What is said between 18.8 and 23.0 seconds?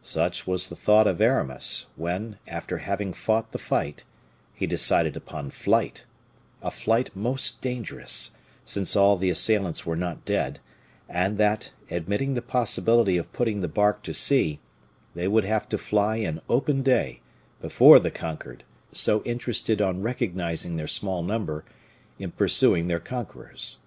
so interested on recognizing their small number, in pursuing their